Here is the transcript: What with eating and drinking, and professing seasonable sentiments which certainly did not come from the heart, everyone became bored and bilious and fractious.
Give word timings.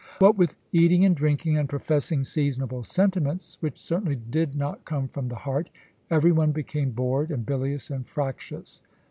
What 0.17 0.35
with 0.35 0.57
eating 0.71 1.05
and 1.05 1.15
drinking, 1.15 1.59
and 1.59 1.69
professing 1.69 2.23
seasonable 2.23 2.81
sentiments 2.81 3.57
which 3.59 3.79
certainly 3.79 4.15
did 4.15 4.55
not 4.55 4.83
come 4.83 5.07
from 5.07 5.27
the 5.27 5.35
heart, 5.35 5.69
everyone 6.09 6.51
became 6.53 6.89
bored 6.89 7.29
and 7.29 7.45
bilious 7.45 7.91
and 7.91 8.03
fractious. 8.07 8.81